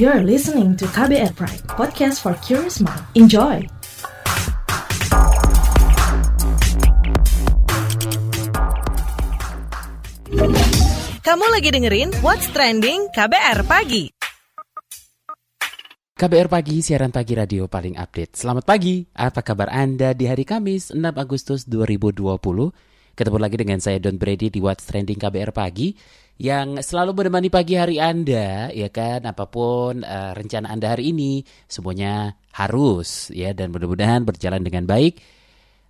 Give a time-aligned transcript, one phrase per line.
[0.00, 3.04] You're listening to KBR Pride, podcast for curious mind.
[3.12, 3.60] Enjoy!
[11.20, 14.08] Kamu lagi dengerin What's Trending KBR Pagi.
[16.16, 18.40] KBR Pagi, siaran pagi radio paling update.
[18.40, 22.40] Selamat pagi, apa kabar Anda di hari Kamis 6 Agustus 2020?
[23.20, 25.92] Ketemu lagi dengan saya Don Brady di What's Trending KBR Pagi
[26.40, 29.28] yang selalu menemani pagi hari Anda, ya kan?
[29.28, 35.20] Apa pun uh, rencana Anda hari ini, semuanya harus ya dan mudah-mudahan berjalan dengan baik.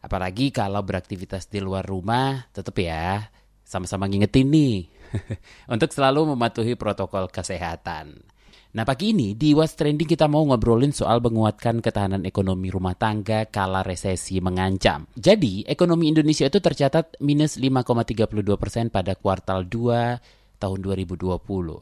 [0.02, 3.30] Apalagi kalau beraktivitas di luar rumah, tetap ya
[3.62, 4.90] sama-sama ngingetin nih
[5.78, 8.26] untuk selalu mematuhi protokol kesehatan.
[8.70, 13.50] Nah pagi ini di What's Trending kita mau ngobrolin soal menguatkan ketahanan ekonomi rumah tangga
[13.50, 15.10] kala resesi mengancam.
[15.18, 21.18] Jadi ekonomi Indonesia itu tercatat minus 5,32 persen pada kuartal 2 tahun 2020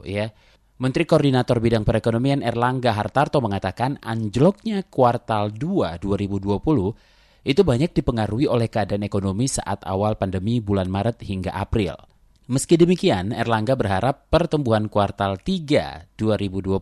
[0.09, 0.33] ya.
[0.81, 8.65] Menteri Koordinator Bidang Perekonomian Erlangga Hartarto mengatakan anjloknya kuartal 2 2020 itu banyak dipengaruhi oleh
[8.65, 12.08] keadaan ekonomi saat awal pandemi bulan Maret hingga April.
[12.49, 16.81] Meski demikian, Erlangga berharap pertumbuhan kuartal 3 2020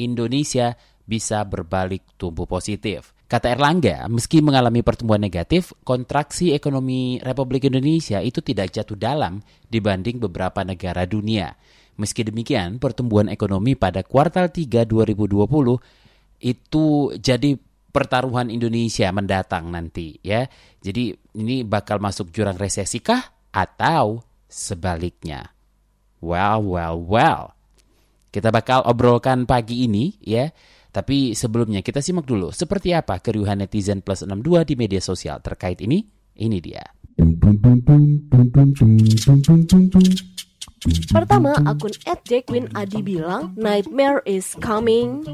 [0.00, 3.12] Indonesia bisa berbalik tumbuh positif.
[3.28, 10.24] Kata Erlangga, meski mengalami pertumbuhan negatif, kontraksi ekonomi Republik Indonesia itu tidak jatuh dalam dibanding
[10.24, 11.52] beberapa negara dunia.
[12.00, 16.84] Meski demikian, pertumbuhan ekonomi pada kuartal 3 2020 itu
[17.20, 17.50] jadi
[17.92, 20.48] pertaruhan Indonesia mendatang nanti ya.
[20.80, 23.20] Jadi ini bakal masuk jurang resesi kah
[23.52, 25.50] atau sebaliknya.
[26.22, 27.58] Well, well, well.
[28.30, 30.46] Kita bakal obrolkan pagi ini ya.
[30.94, 35.82] Tapi sebelumnya kita simak dulu seperti apa keriuhan netizen plus 62 di media sosial terkait
[35.82, 36.06] ini.
[36.38, 36.86] Ini dia.
[41.08, 41.96] Pertama, akun
[42.28, 45.24] @jacqueline_adi bilang nightmare is coming.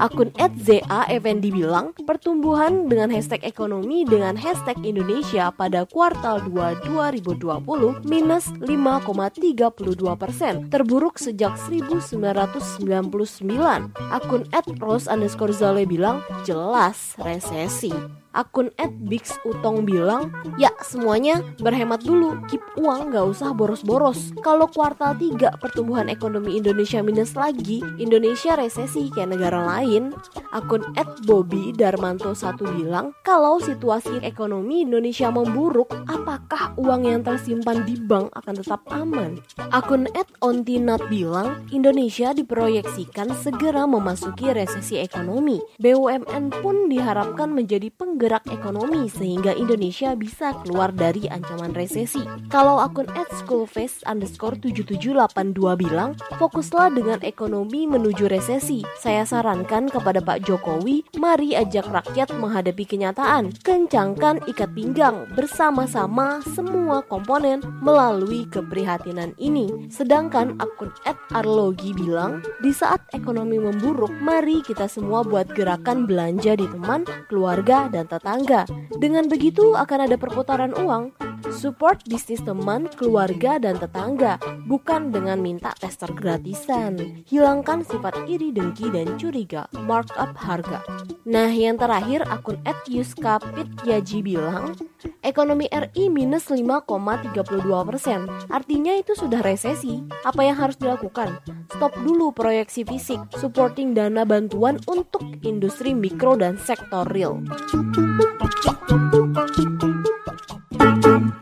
[0.00, 8.48] Akun @za_effendi bilang pertumbuhan dengan hashtag ekonomi dengan hashtag Indonesia pada kuartal 2 2020 minus
[8.64, 13.92] 5,32 persen, terburuk sejak 1999.
[14.08, 14.48] Akun
[14.80, 17.92] @rose underscore zale bilang jelas resesi
[18.34, 18.66] akun
[19.06, 24.34] @bixutong bilang, ya semuanya berhemat dulu, keep uang gak usah boros-boros.
[24.42, 30.14] Kalau kuartal 3 pertumbuhan ekonomi Indonesia minus lagi, Indonesia resesi kayak negara lain.
[30.54, 30.86] Akun
[31.26, 38.30] @bobby darmanto 1 bilang, kalau situasi ekonomi Indonesia memburuk, apakah uang yang tersimpan di bank
[38.38, 39.42] akan tetap aman?
[39.74, 40.06] Akun
[40.40, 45.58] @ontinat bilang, Indonesia diproyeksikan segera memasuki resesi ekonomi.
[45.82, 52.22] BUMN pun diharapkan menjadi penggerak ekonomi sehingga Indonesia bisa keluar dari ancaman resesi.
[52.46, 53.10] Kalau akun
[53.42, 58.84] @schoolface underscore 7782 bilang, fokuslah dengan ekonomi menuju resesi.
[59.00, 63.50] Saya sarankan kepada Pak Jokowi, mari ajak rakyat menghadapi kenyataan.
[63.64, 69.88] Kencangkan ikat pinggang bersama-sama semua komponen melalui keprihatinan ini.
[69.88, 70.92] Sedangkan akun
[71.32, 77.88] @arlogi bilang, di saat ekonomi memburuk, mari kita semua buat gerakan belanja di teman, keluarga,
[77.88, 78.68] dan tetangga.
[79.00, 81.33] Dengan begitu akan ada perputaran uang.
[81.54, 86.98] Support bisnis teman, keluarga, dan tetangga, bukan dengan minta tester gratisan.
[87.30, 89.70] Hilangkan sifat iri, dengki, dan curiga.
[89.86, 90.82] Markup harga.
[91.24, 92.58] Nah, yang terakhir akun
[92.90, 94.74] @yuskapit_yaji bilang,
[95.22, 98.26] ekonomi RI minus 5,32 persen.
[98.50, 100.02] Artinya itu sudah resesi.
[100.26, 101.38] Apa yang harus dilakukan?
[101.70, 107.40] Stop dulu proyeksi fisik, supporting dana bantuan untuk industri mikro dan sektor real.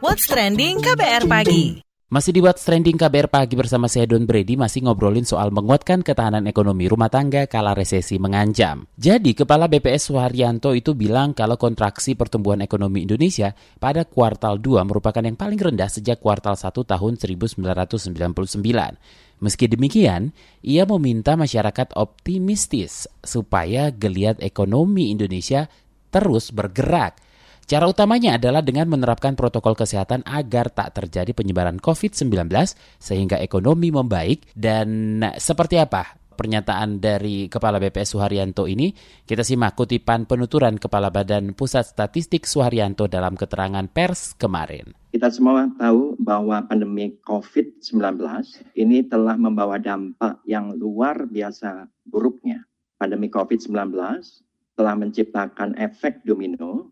[0.02, 1.78] What's Trending KBR Pagi.
[2.10, 6.50] Masih di What's Trending KBR Pagi bersama saya Don Brady masih ngobrolin soal menguatkan ketahanan
[6.50, 8.90] ekonomi rumah tangga kala resesi mengancam.
[8.98, 15.22] Jadi Kepala BPS Suharyanto itu bilang kalau kontraksi pertumbuhan ekonomi Indonesia pada kuartal 2 merupakan
[15.22, 18.58] yang paling rendah sejak kuartal 1 tahun 1999.
[19.38, 20.34] Meski demikian,
[20.66, 25.70] ia meminta masyarakat optimistis supaya geliat ekonomi Indonesia
[26.10, 27.22] terus bergerak
[27.62, 32.50] Cara utamanya adalah dengan menerapkan protokol kesehatan agar tak terjadi penyebaran COVID-19
[32.98, 38.90] sehingga ekonomi membaik dan seperti apa pernyataan dari Kepala BPS Suharyanto ini,
[39.22, 44.90] kita simak kutipan penuturan Kepala Badan Pusat Statistik Suharyanto dalam keterangan pers kemarin.
[45.12, 48.18] Kita semua tahu bahwa pandemi COVID-19
[48.80, 52.64] ini telah membawa dampak yang luar biasa buruknya.
[52.96, 53.92] Pandemi COVID-19
[54.72, 56.91] telah menciptakan efek domino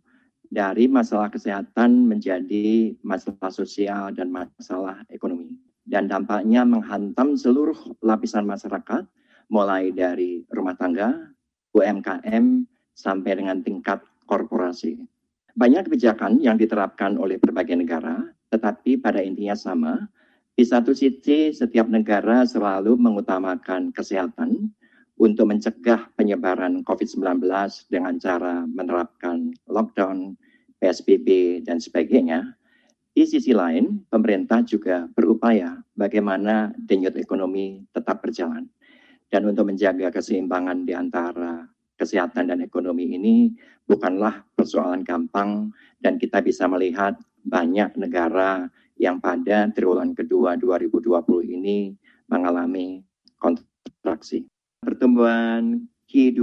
[0.51, 5.55] dari masalah kesehatan menjadi masalah sosial dan masalah ekonomi.
[5.87, 9.07] Dan dampaknya menghantam seluruh lapisan masyarakat,
[9.51, 11.15] mulai dari rumah tangga,
[11.75, 15.07] UMKM, sampai dengan tingkat korporasi.
[15.55, 19.95] Banyak kebijakan yang diterapkan oleh berbagai negara, tetapi pada intinya sama.
[20.55, 24.71] Di satu sisi, setiap negara selalu mengutamakan kesehatan
[25.21, 27.45] untuk mencegah penyebaran COVID-19
[27.93, 30.33] dengan cara menerapkan lockdown,
[30.81, 32.57] PSBB, dan sebagainya.
[33.13, 38.65] Di sisi lain, pemerintah juga berupaya bagaimana denyut ekonomi tetap berjalan.
[39.29, 41.69] Dan untuk menjaga keseimbangan di antara
[42.01, 43.53] kesehatan dan ekonomi ini
[43.85, 45.69] bukanlah persoalan gampang
[46.01, 51.93] dan kita bisa melihat banyak negara yang pada triwulan kedua 2020 ini
[52.33, 53.05] mengalami
[53.37, 54.49] kontraksi.
[54.81, 56.41] Pertumbuhan Q2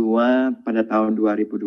[0.62, 1.58] pada tahun 2020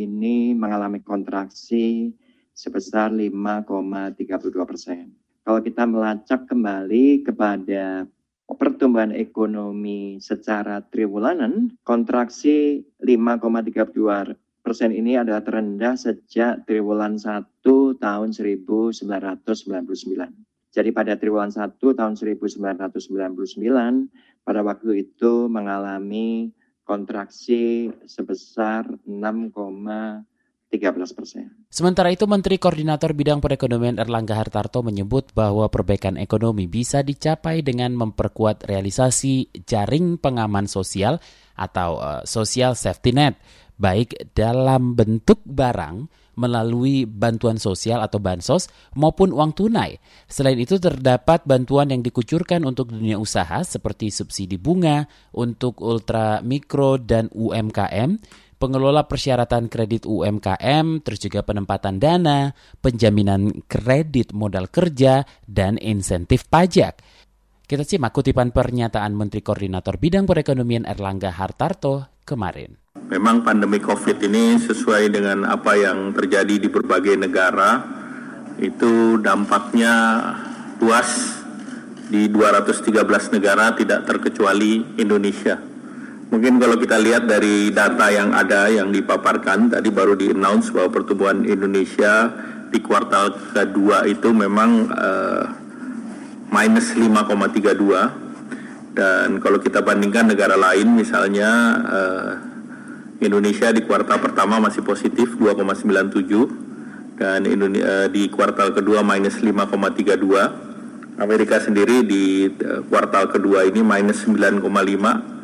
[0.00, 2.08] ini mengalami kontraksi
[2.56, 4.24] sebesar 5,32
[4.64, 5.12] persen.
[5.44, 8.08] Kalau kita melacak kembali kepada
[8.48, 17.44] pertumbuhan ekonomi secara triwulanan, kontraksi 5,32 persen ini adalah terendah sejak triwulan 1
[18.00, 20.55] tahun 1999.
[20.76, 22.92] Jadi pada triwulan 1 tahun 1999,
[24.44, 26.52] pada waktu itu mengalami
[26.84, 29.56] kontraksi sebesar 6,13
[31.16, 31.48] persen.
[31.72, 37.96] Sementara itu, Menteri Koordinator Bidang Perekonomian Erlangga Hartarto menyebut bahwa perbaikan ekonomi bisa dicapai dengan
[37.96, 41.24] memperkuat realisasi jaring pengaman sosial
[41.56, 43.40] atau uh, social safety net,
[43.80, 49.98] baik dalam bentuk barang melalui bantuan sosial atau bansos maupun uang tunai.
[50.28, 57.00] Selain itu terdapat bantuan yang dikucurkan untuk dunia usaha seperti subsidi bunga untuk ultra mikro
[57.00, 65.76] dan UMKM pengelola persyaratan kredit UMKM, terus juga penempatan dana, penjaminan kredit modal kerja, dan
[65.76, 67.04] insentif pajak.
[67.66, 72.85] Kita simak kutipan pernyataan Menteri Koordinator Bidang Perekonomian Erlangga Hartarto kemarin.
[73.06, 77.78] Memang pandemi COVID ini sesuai dengan apa yang terjadi di berbagai negara,
[78.58, 79.94] itu dampaknya
[80.82, 81.38] luas
[82.06, 85.58] di 213 negara tidak terkecuali Indonesia.
[86.26, 90.90] Mungkin kalau kita lihat dari data yang ada yang dipaparkan tadi baru di announce bahwa
[90.90, 92.34] pertumbuhan Indonesia
[92.66, 95.46] di kuartal kedua itu memang uh,
[96.50, 101.50] minus 5,32 dan kalau kita bandingkan negara lain misalnya
[101.86, 102.35] uh,
[103.26, 111.18] Indonesia di kuartal pertama masih positif 2,97 dan Indonesia, uh, di kuartal kedua minus 5,32
[111.18, 115.36] Amerika sendiri di uh, kuartal kedua ini minus 9,5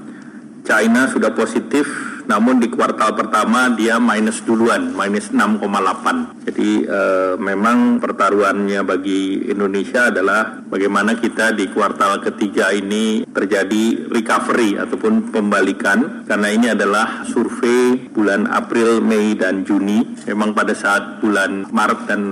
[0.62, 1.90] China sudah positif,
[2.26, 6.46] namun di kuartal pertama dia minus duluan, minus 6,8.
[6.48, 7.00] Jadi e,
[7.38, 16.26] memang pertaruhannya bagi Indonesia adalah bagaimana kita di kuartal ketiga ini terjadi recovery ataupun pembalikan,
[16.26, 20.02] karena ini adalah survei bulan April, Mei, dan Juni.
[20.26, 22.22] Memang pada saat bulan Maret dan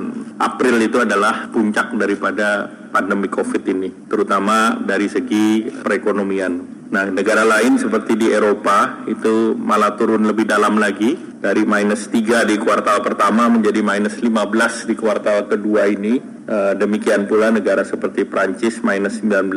[0.41, 6.80] April itu adalah puncak daripada pandemi COVID ini, terutama dari segi perekonomian.
[6.91, 12.51] Nah, negara lain seperti di Eropa itu malah turun lebih dalam lagi dari minus 3
[12.51, 16.19] di kuartal pertama menjadi minus 15 di kuartal kedua ini.
[16.51, 19.55] Uh, demikian pula negara seperti Prancis minus 19,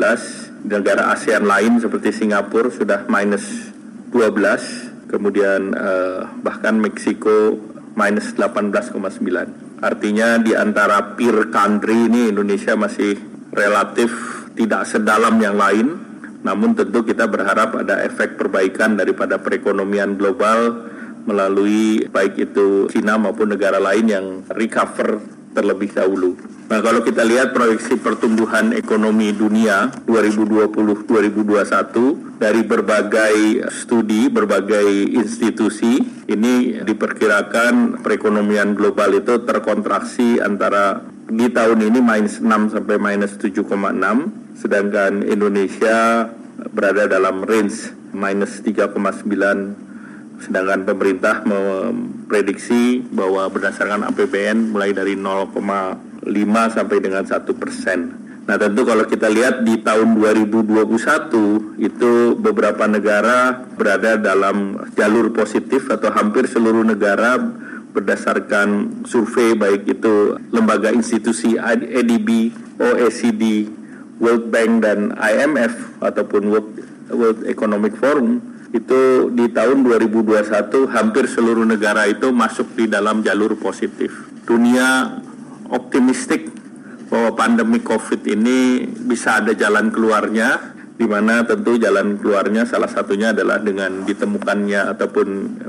[0.70, 3.74] negara ASEAN lain seperti Singapura sudah minus
[4.14, 7.58] 12, kemudian uh, bahkan Meksiko
[7.98, 9.82] minus 18,9.
[9.82, 13.18] Artinya di antara peer country ini Indonesia masih
[13.50, 14.14] relatif
[14.54, 16.13] tidak sedalam yang lain
[16.44, 20.92] namun tentu kita berharap ada efek perbaikan daripada perekonomian global
[21.24, 25.24] melalui baik itu Cina maupun negara lain yang recover
[25.54, 26.34] terlebih dahulu.
[26.68, 36.82] Nah, kalau kita lihat proyeksi pertumbuhan ekonomi dunia 2020-2021 dari berbagai studi, berbagai institusi, ini
[36.82, 43.68] diperkirakan perekonomian global itu terkontraksi antara di tahun ini minus 6 sampai minus 7,6
[44.60, 46.30] sedangkan Indonesia
[46.74, 48.94] berada dalam range minus 3,9
[50.44, 55.56] sedangkan pemerintah memprediksi bahwa berdasarkan APBN mulai dari 0,5
[56.76, 58.00] sampai dengan 1 persen.
[58.44, 65.88] Nah tentu kalau kita lihat di tahun 2021 itu beberapa negara berada dalam jalur positif
[65.88, 67.40] atau hampir seluruh negara
[67.94, 72.50] berdasarkan survei baik itu lembaga institusi ADB,
[72.82, 73.70] OECD,
[74.18, 76.70] World Bank dan IMF ataupun World,
[77.14, 78.42] World Economic Forum
[78.74, 80.50] itu di tahun 2021
[80.90, 84.10] hampir seluruh negara itu masuk di dalam jalur positif.
[84.50, 85.22] Dunia
[85.70, 86.50] optimistik
[87.14, 93.30] bahwa pandemi COVID ini bisa ada jalan keluarnya di mana tentu jalan keluarnya salah satunya
[93.34, 95.28] adalah dengan ditemukannya ataupun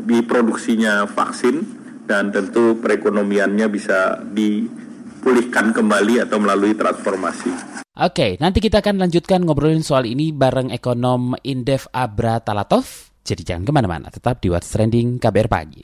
[0.08, 7.74] diproduksinya vaksin dan tentu perekonomiannya bisa dipulihkan kembali atau melalui transformasi.
[7.94, 13.14] Oke, nanti kita akan lanjutkan ngobrolin soal ini bareng ekonom Indef Abra Talatov.
[13.24, 15.80] Jadi jangan ke mana-mana, tetap di What's Trending KBR Pagi.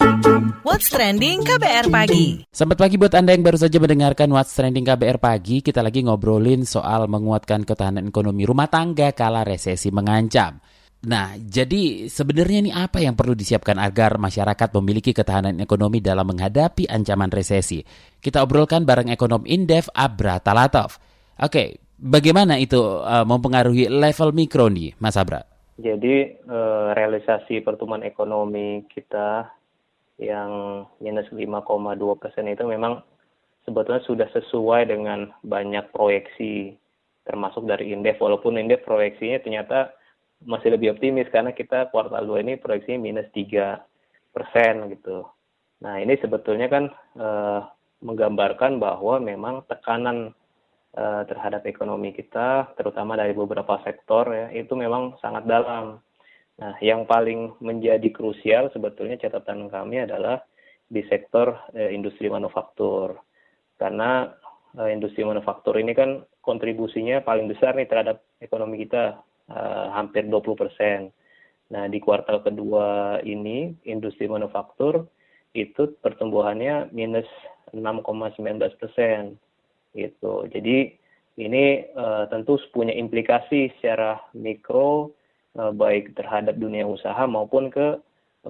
[0.60, 2.44] What's Trending KBR Pagi.
[2.52, 5.64] Selamat pagi buat Anda yang baru saja mendengarkan What's Trending KBR Pagi.
[5.64, 10.60] Kita lagi ngobrolin soal menguatkan ketahanan ekonomi rumah tangga kala resesi mengancam.
[11.00, 16.84] Nah, jadi sebenarnya ini apa yang perlu disiapkan agar masyarakat memiliki ketahanan ekonomi dalam menghadapi
[16.92, 17.80] ancaman resesi?
[18.20, 21.00] Kita obrolkan bareng ekonom Indef Abra Talatov.
[21.40, 25.40] Oke, bagaimana itu uh, mempengaruhi level mikro nih, Mas Abra?
[25.80, 29.48] Jadi eh, realisasi pertumbuhan ekonomi kita
[30.20, 31.64] yang minus 5,2
[32.20, 33.00] persen itu memang
[33.64, 36.76] sebetulnya sudah sesuai dengan banyak proyeksi
[37.24, 39.96] termasuk dari Indef walaupun Indef proyeksinya ternyata
[40.44, 43.76] masih lebih optimis karena kita kuartal 2 ini proyeksinya minus 3
[44.32, 45.28] persen gitu.
[45.84, 46.84] Nah ini sebetulnya kan
[47.18, 47.60] eh,
[48.00, 50.32] menggambarkan bahwa memang tekanan
[50.96, 56.00] uh, terhadap ekonomi kita, terutama dari beberapa sektor ya, itu memang sangat dalam.
[56.60, 60.44] Nah, yang paling menjadi krusial sebetulnya catatan kami adalah
[60.88, 63.16] di sektor uh, industri manufaktur.
[63.80, 64.28] Karena
[64.92, 69.16] industri manufaktur ini kan kontribusinya paling besar nih terhadap ekonomi kita,
[69.50, 71.10] uh, hampir 20 persen.
[71.70, 75.06] Nah, di kuartal kedua ini, industri manufaktur
[75.54, 77.26] itu pertumbuhannya minus
[77.74, 79.38] 6,19 persen
[79.94, 80.46] gitu.
[80.50, 80.94] Jadi
[81.38, 85.14] ini uh, tentu punya implikasi secara mikro
[85.58, 87.98] uh, baik terhadap dunia usaha maupun ke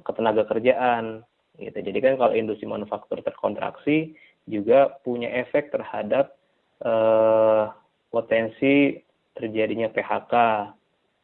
[0.04, 1.24] ketenaga kerjaan
[1.60, 1.78] gitu.
[1.80, 4.16] Jadi kan kalau industri manufaktur terkontraksi
[4.48, 6.36] juga punya efek terhadap
[6.84, 7.68] uh,
[8.08, 8.98] potensi
[9.36, 10.34] terjadinya PHK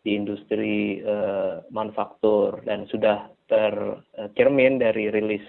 [0.06, 5.42] di industri uh, manufaktur dan sudah tercermin dari rilis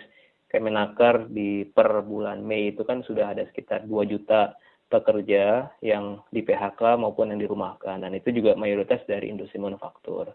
[0.48, 6.40] Kemenaker di per bulan Mei itu kan sudah ada sekitar 2 juta pekerja yang di
[6.42, 10.34] PHK maupun yang dirumahkan dan itu juga mayoritas dari industri manufaktur.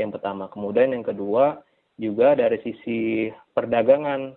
[0.00, 0.48] yang pertama.
[0.48, 1.60] Kemudian yang kedua
[2.00, 4.32] juga dari sisi perdagangan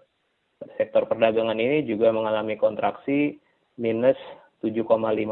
[0.75, 3.39] sektor perdagangan ini juga mengalami kontraksi
[3.79, 4.19] minus
[4.59, 4.83] 7,5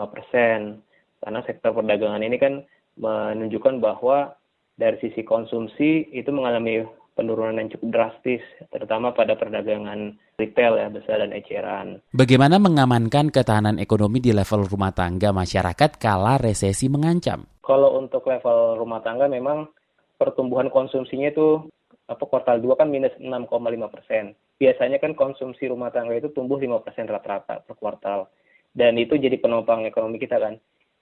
[0.07, 0.79] persen
[1.19, 2.63] karena sektor perdagangan ini kan
[2.99, 4.35] menunjukkan bahwa
[4.75, 6.83] dari sisi konsumsi itu mengalami
[7.13, 11.87] penurunan yang cukup drastis, terutama pada perdagangan retail ya, besar dan eceran.
[12.15, 17.45] Bagaimana mengamankan ketahanan ekonomi di level rumah tangga masyarakat kala resesi mengancam?
[17.61, 19.69] Kalau untuk level rumah tangga memang
[20.17, 21.67] pertumbuhan konsumsinya itu
[22.09, 23.47] apa kuartal 2 kan minus 6,5
[23.93, 24.35] persen.
[24.57, 28.27] Biasanya kan konsumsi rumah tangga itu tumbuh 5 persen rata-rata per kuartal.
[28.71, 30.55] Dan itu jadi penopang ekonomi kita kan.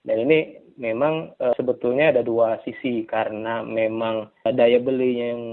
[0.04, 0.40] Dan ini
[0.80, 5.44] memang e, sebetulnya ada dua sisi karena memang daya belinya yang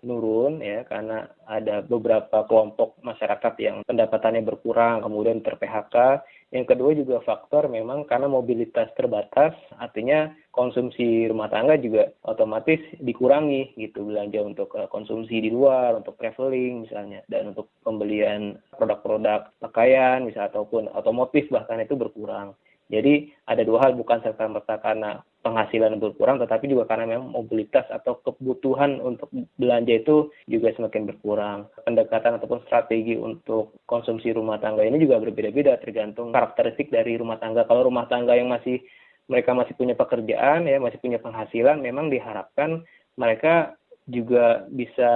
[0.00, 6.24] menurun ya karena ada beberapa kelompok masyarakat yang pendapatannya berkurang kemudian ter PHK.
[6.52, 13.76] Yang kedua juga faktor memang karena mobilitas terbatas artinya konsumsi rumah tangga juga otomatis dikurangi
[13.76, 20.24] gitu belanja untuk e, konsumsi di luar, untuk traveling misalnya dan untuk pembelian produk-produk pakaian
[20.24, 22.56] misalnya ataupun otomotif bahkan itu berkurang.
[22.92, 27.88] Jadi ada dua hal bukan serta merta karena penghasilan berkurang, tetapi juga karena memang mobilitas
[27.88, 31.58] atau kebutuhan untuk belanja itu juga semakin berkurang.
[31.88, 37.64] Pendekatan ataupun strategi untuk konsumsi rumah tangga ini juga berbeda-beda tergantung karakteristik dari rumah tangga.
[37.64, 38.84] Kalau rumah tangga yang masih
[39.26, 42.84] mereka masih punya pekerjaan ya, masih punya penghasilan, memang diharapkan
[43.16, 45.10] mereka juga bisa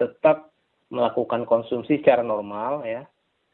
[0.00, 0.48] tetap
[0.88, 3.04] melakukan konsumsi secara normal ya,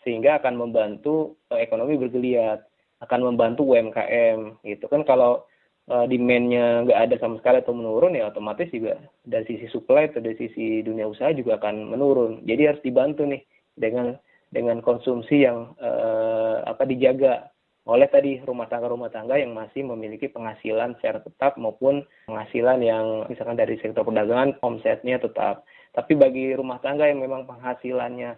[0.07, 2.63] sehingga akan membantu eh, ekonomi bergeliat
[3.05, 4.85] akan membantu UMKM gitu.
[4.91, 5.47] Kan kalau
[5.91, 10.21] uh, demand-nya nggak ada sama sekali atau menurun ya otomatis juga dari sisi supply atau
[10.23, 12.43] dari sisi dunia usaha juga akan menurun.
[12.45, 13.43] Jadi harus dibantu nih
[13.79, 14.15] dengan
[14.49, 17.53] dengan konsumsi yang uh, apa dijaga
[17.89, 23.25] oleh tadi rumah tangga rumah tangga yang masih memiliki penghasilan secara tetap maupun penghasilan yang
[23.33, 25.65] misalkan dari sektor perdagangan omsetnya tetap.
[25.97, 28.37] Tapi bagi rumah tangga yang memang penghasilannya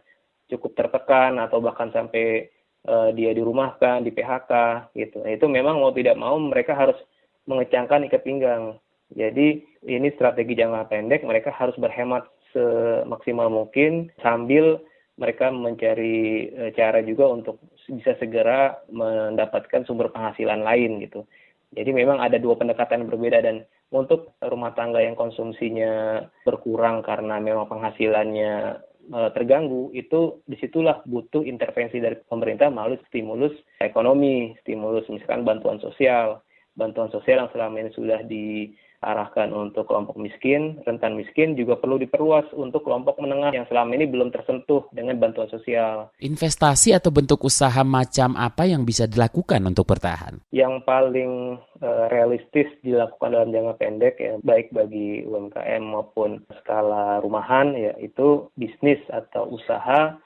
[0.54, 2.46] cukup tertekan atau bahkan sampai
[2.88, 4.52] uh, dia dirumahkan, di PHK
[4.96, 5.20] gitu.
[5.20, 6.96] Nah, itu memang mau tidak mau mereka harus
[7.44, 8.78] mengecangkan ikat pinggang.
[9.10, 14.78] Jadi ini strategi jangka pendek mereka harus berhemat semaksimal mungkin sambil
[15.18, 17.58] mereka mencari uh, cara juga untuk
[17.90, 21.26] bisa segera mendapatkan sumber penghasilan lain gitu.
[21.70, 27.38] Jadi memang ada dua pendekatan yang berbeda dan untuk rumah tangga yang konsumsinya berkurang karena
[27.42, 33.52] memang penghasilannya terganggu itu di situlah butuh intervensi dari pemerintah melalui stimulus
[33.82, 36.38] ekonomi, stimulus misalkan bantuan sosial,
[36.80, 41.96] bantuan sosial yang selama ini sudah di arahkan untuk kelompok miskin, rentan miskin juga perlu
[41.96, 46.12] diperluas untuk kelompok menengah yang selama ini belum tersentuh dengan bantuan sosial.
[46.20, 50.44] Investasi atau bentuk usaha macam apa yang bisa dilakukan untuk bertahan?
[50.52, 51.32] Yang paling
[51.80, 59.00] uh, realistis dilakukan dalam jangka pendek ya baik bagi UMKM maupun skala rumahan yaitu bisnis
[59.08, 60.20] atau usaha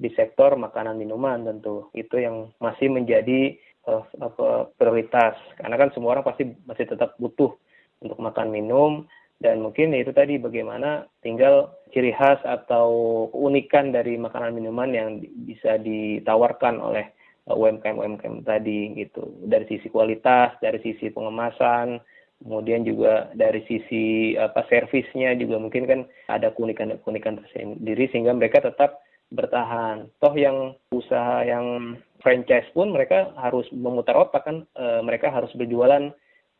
[0.00, 3.52] di sektor makanan minuman tentu itu yang masih menjadi
[3.88, 5.38] uh, apa, prioritas.
[5.56, 7.54] Karena kan semua orang pasti masih tetap butuh
[8.02, 9.06] untuk makan minum.
[9.40, 15.08] Dan mungkin itu tadi bagaimana tinggal ciri khas atau keunikan dari makanan minuman yang
[15.48, 17.08] bisa ditawarkan oleh
[17.48, 19.24] UMKM UMKM tadi gitu.
[19.48, 22.04] Dari sisi kualitas dari sisi pengemasan
[22.40, 25.56] kemudian juga dari sisi apa servisnya juga.
[25.56, 32.66] Mungkin kan ada keunikan keunikan tersendiri sehingga mereka tetap bertahan toh yang usaha yang franchise
[32.74, 36.10] pun mereka harus memutar otak kan e, mereka harus berjualan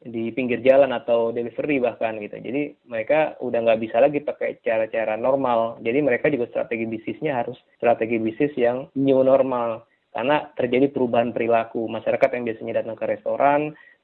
[0.01, 2.41] di pinggir jalan atau delivery bahkan gitu.
[2.41, 5.77] Jadi mereka udah nggak bisa lagi pakai cara-cara normal.
[5.85, 9.85] Jadi mereka juga strategi bisnisnya harus strategi bisnis yang new normal
[10.17, 13.61] karena terjadi perubahan perilaku masyarakat yang biasanya datang ke restoran,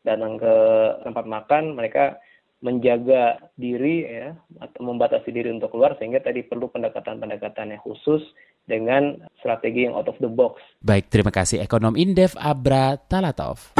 [0.07, 0.55] datang ke
[1.03, 2.21] tempat makan, mereka
[2.65, 4.33] menjaga diri ya
[4.65, 8.25] atau membatasi diri untuk keluar sehingga tadi perlu pendekatan-pendekatan yang khusus
[8.67, 10.59] dengan strategi yang out of the box.
[10.83, 13.79] Baik, terima kasih ekonom Indef Abra Talatov.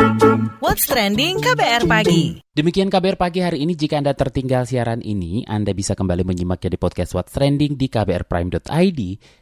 [0.63, 2.39] What's trending KBR pagi.
[2.55, 3.75] Demikian KBR pagi hari ini.
[3.75, 9.01] Jika Anda tertinggal siaran ini, Anda bisa kembali menyimaknya di podcast What's Trending di kbrprime.id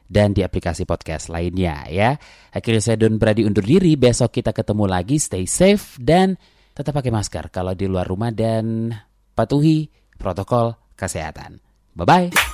[0.08, 2.16] dan di aplikasi podcast lainnya ya.
[2.50, 3.94] Akhirnya saya Don Brady undur diri.
[3.94, 5.20] Besok kita ketemu lagi.
[5.20, 6.40] Stay safe dan
[6.74, 8.90] tetap pakai masker kalau di luar rumah dan
[9.36, 9.86] patuhi
[10.18, 11.62] protokol kesehatan.
[11.94, 12.53] Bye-bye.